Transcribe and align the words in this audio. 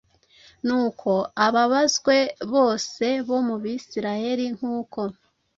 Nuko 0.65 1.11
ababazwe 1.45 2.17
bose 2.53 3.05
bo 3.27 3.37
mu 3.47 3.55
Bisirayeli 3.63 4.45
nkuko 4.55 4.99